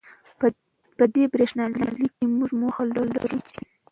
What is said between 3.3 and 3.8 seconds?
چې